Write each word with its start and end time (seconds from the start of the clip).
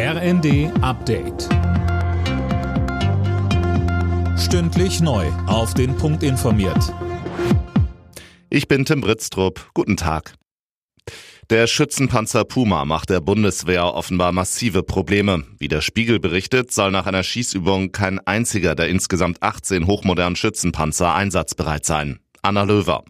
RND 0.00 0.70
Update. 0.80 1.48
Stündlich 4.38 5.00
neu. 5.00 5.26
Auf 5.48 5.74
den 5.74 5.96
Punkt 5.96 6.22
informiert. 6.22 6.94
Ich 8.48 8.68
bin 8.68 8.84
Tim 8.84 9.00
Britztrup. 9.00 9.68
Guten 9.74 9.96
Tag. 9.96 10.34
Der 11.50 11.66
Schützenpanzer 11.66 12.44
Puma 12.44 12.84
macht 12.84 13.10
der 13.10 13.20
Bundeswehr 13.20 13.92
offenbar 13.92 14.30
massive 14.30 14.84
Probleme. 14.84 15.42
Wie 15.58 15.66
der 15.66 15.80
Spiegel 15.80 16.20
berichtet, 16.20 16.70
soll 16.70 16.92
nach 16.92 17.06
einer 17.06 17.24
Schießübung 17.24 17.90
kein 17.90 18.24
einziger 18.24 18.76
der 18.76 18.90
insgesamt 18.90 19.42
18 19.42 19.88
hochmodernen 19.88 20.36
Schützenpanzer 20.36 21.12
einsatzbereit 21.12 21.84
sein. 21.84 22.20
Anna 22.40 22.62
Löwer. 22.62 23.02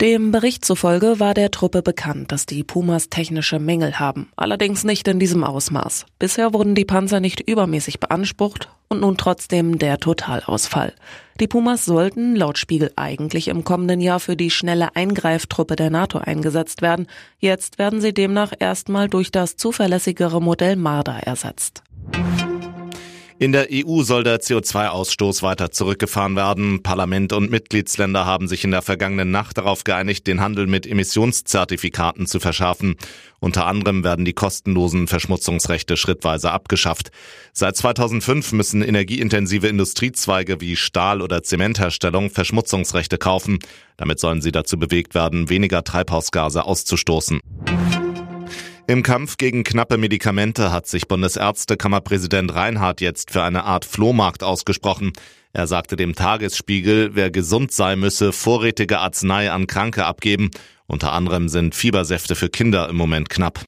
Dem 0.00 0.32
Bericht 0.32 0.64
zufolge 0.64 1.20
war 1.20 1.34
der 1.34 1.50
Truppe 1.50 1.82
bekannt, 1.82 2.32
dass 2.32 2.46
die 2.46 2.64
Pumas 2.64 3.10
technische 3.10 3.58
Mängel 3.58 3.98
haben, 3.98 4.30
allerdings 4.34 4.82
nicht 4.82 5.06
in 5.08 5.18
diesem 5.18 5.44
Ausmaß. 5.44 6.06
Bisher 6.18 6.54
wurden 6.54 6.74
die 6.74 6.86
Panzer 6.86 7.20
nicht 7.20 7.46
übermäßig 7.46 8.00
beansprucht 8.00 8.70
und 8.88 9.02
nun 9.02 9.18
trotzdem 9.18 9.78
der 9.78 9.98
Totalausfall. 9.98 10.94
Die 11.38 11.48
Pumas 11.48 11.84
sollten 11.84 12.34
laut 12.34 12.56
Spiegel 12.56 12.90
eigentlich 12.96 13.48
im 13.48 13.62
kommenden 13.62 14.00
Jahr 14.00 14.20
für 14.20 14.36
die 14.36 14.50
schnelle 14.50 14.96
Eingreiftruppe 14.96 15.76
der 15.76 15.90
NATO 15.90 16.16
eingesetzt 16.16 16.80
werden. 16.80 17.06
Jetzt 17.38 17.78
werden 17.78 18.00
sie 18.00 18.14
demnach 18.14 18.54
erstmal 18.58 19.06
durch 19.10 19.30
das 19.30 19.56
zuverlässigere 19.56 20.40
Modell 20.40 20.76
Marder 20.76 21.18
ersetzt. 21.24 21.82
In 23.42 23.52
der 23.52 23.68
EU 23.72 24.02
soll 24.02 24.22
der 24.22 24.42
CO2-Ausstoß 24.42 25.42
weiter 25.42 25.70
zurückgefahren 25.70 26.36
werden. 26.36 26.82
Parlament 26.82 27.32
und 27.32 27.50
Mitgliedsländer 27.50 28.26
haben 28.26 28.48
sich 28.48 28.64
in 28.64 28.70
der 28.70 28.82
vergangenen 28.82 29.30
Nacht 29.30 29.56
darauf 29.56 29.82
geeinigt, 29.82 30.26
den 30.26 30.42
Handel 30.42 30.66
mit 30.66 30.86
Emissionszertifikaten 30.86 32.26
zu 32.26 32.38
verschärfen. 32.38 32.96
Unter 33.38 33.64
anderem 33.64 34.04
werden 34.04 34.26
die 34.26 34.34
kostenlosen 34.34 35.08
Verschmutzungsrechte 35.08 35.96
schrittweise 35.96 36.50
abgeschafft. 36.50 37.12
Seit 37.54 37.78
2005 37.78 38.52
müssen 38.52 38.82
energieintensive 38.82 39.68
Industriezweige 39.68 40.60
wie 40.60 40.76
Stahl- 40.76 41.22
oder 41.22 41.42
Zementherstellung 41.42 42.28
Verschmutzungsrechte 42.28 43.16
kaufen. 43.16 43.58
Damit 43.96 44.20
sollen 44.20 44.42
sie 44.42 44.52
dazu 44.52 44.78
bewegt 44.78 45.14
werden, 45.14 45.48
weniger 45.48 45.82
Treibhausgase 45.82 46.66
auszustoßen. 46.66 47.40
Im 48.90 49.04
Kampf 49.04 49.36
gegen 49.36 49.62
knappe 49.62 49.98
Medikamente 49.98 50.72
hat 50.72 50.88
sich 50.88 51.06
Bundesärztekammerpräsident 51.06 52.52
Reinhardt 52.52 53.00
jetzt 53.00 53.30
für 53.30 53.40
eine 53.44 53.62
Art 53.62 53.84
Flohmarkt 53.84 54.42
ausgesprochen. 54.42 55.12
Er 55.52 55.68
sagte 55.68 55.94
dem 55.94 56.16
Tagesspiegel, 56.16 57.14
wer 57.14 57.30
gesund 57.30 57.70
sei, 57.70 57.94
müsse 57.94 58.32
vorrätige 58.32 58.98
Arznei 58.98 59.52
an 59.52 59.68
Kranke 59.68 60.06
abgeben. 60.06 60.50
Unter 60.88 61.12
anderem 61.12 61.48
sind 61.48 61.76
Fiebersäfte 61.76 62.34
für 62.34 62.48
Kinder 62.48 62.88
im 62.88 62.96
Moment 62.96 63.30
knapp. 63.30 63.64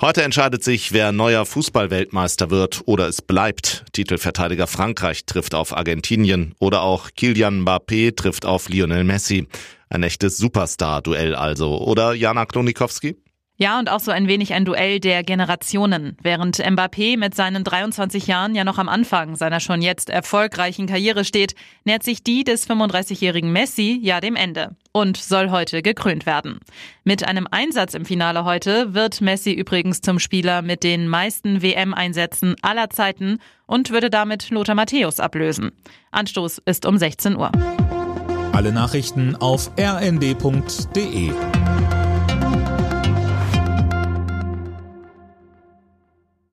Heute 0.00 0.22
entscheidet 0.22 0.62
sich, 0.62 0.92
wer 0.92 1.10
neuer 1.10 1.44
Fußballweltmeister 1.44 2.50
wird 2.50 2.82
oder 2.84 3.08
es 3.08 3.20
bleibt. 3.20 3.84
Titelverteidiger 3.90 4.68
Frankreich 4.68 5.26
trifft 5.26 5.56
auf 5.56 5.76
Argentinien 5.76 6.54
oder 6.60 6.82
auch 6.82 7.08
Kilian 7.16 7.64
Mbappé 7.64 8.14
trifft 8.14 8.46
auf 8.46 8.68
Lionel 8.68 9.02
Messi. 9.02 9.48
Ein 9.88 10.04
echtes 10.04 10.36
Superstar-Duell 10.36 11.34
also, 11.34 11.80
oder 11.80 12.14
Jana 12.14 12.46
Klonikowski? 12.46 13.16
Ja, 13.58 13.78
und 13.78 13.90
auch 13.90 14.00
so 14.00 14.10
ein 14.10 14.28
wenig 14.28 14.52
ein 14.52 14.66
Duell 14.66 15.00
der 15.00 15.22
Generationen. 15.22 16.18
Während 16.20 16.58
Mbappé 16.58 17.16
mit 17.16 17.34
seinen 17.34 17.64
23 17.64 18.26
Jahren 18.26 18.54
ja 18.54 18.64
noch 18.64 18.76
am 18.76 18.90
Anfang 18.90 19.34
seiner 19.34 19.60
schon 19.60 19.80
jetzt 19.80 20.10
erfolgreichen 20.10 20.86
Karriere 20.86 21.24
steht, 21.24 21.54
nähert 21.84 22.02
sich 22.02 22.22
die 22.22 22.44
des 22.44 22.68
35-jährigen 22.68 23.50
Messi 23.50 23.98
ja 24.02 24.20
dem 24.20 24.36
Ende 24.36 24.76
und 24.92 25.16
soll 25.16 25.50
heute 25.50 25.80
gekrönt 25.80 26.26
werden. 26.26 26.60
Mit 27.02 27.26
einem 27.26 27.48
Einsatz 27.50 27.94
im 27.94 28.04
Finale 28.04 28.44
heute 28.44 28.92
wird 28.92 29.22
Messi 29.22 29.52
übrigens 29.52 30.02
zum 30.02 30.18
Spieler 30.18 30.60
mit 30.60 30.84
den 30.84 31.08
meisten 31.08 31.62
WM-Einsätzen 31.62 32.56
aller 32.60 32.90
Zeiten 32.90 33.38
und 33.64 33.90
würde 33.90 34.10
damit 34.10 34.50
Lothar 34.50 34.74
Matthäus 34.74 35.18
ablösen. 35.18 35.72
Anstoß 36.10 36.58
ist 36.66 36.84
um 36.84 36.98
16 36.98 37.36
Uhr. 37.36 37.50
Alle 38.52 38.72
Nachrichten 38.72 39.34
auf 39.36 39.70
rnd.de 39.78 41.32